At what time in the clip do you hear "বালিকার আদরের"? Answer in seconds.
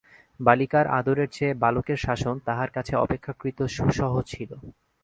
0.39-1.29